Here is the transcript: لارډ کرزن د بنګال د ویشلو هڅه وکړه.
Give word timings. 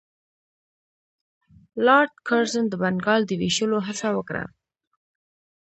لارډ 1.85 2.11
کرزن 2.27 2.65
د 2.69 2.73
بنګال 2.83 3.21
د 3.27 3.31
ویشلو 3.41 3.77
هڅه 3.87 4.07
وکړه. 4.17 4.43